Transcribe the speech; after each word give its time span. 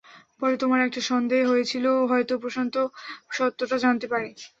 পরে, 0.39 0.55
তোমার 0.61 0.79
একটা 0.81 1.01
সন্দে 1.09 1.37
হয়েছিল, 1.43 1.85
হয়তো 2.09 2.33
প্রশান্ত 2.43 2.75
সত্যটা 3.31 3.75
জানতে 3.83 4.05
পারে। 4.11 4.27